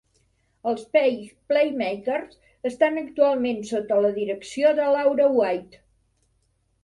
[0.69, 2.39] Els Page Playmakers
[2.71, 5.83] estan actualment sota la direcció de Laura White.